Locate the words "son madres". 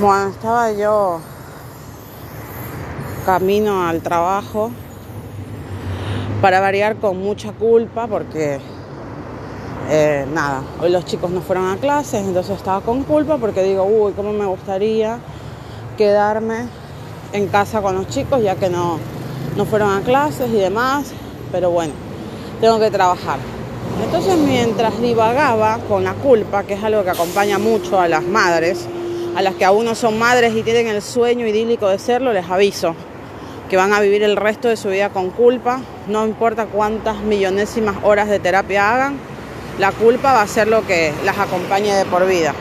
29.94-30.54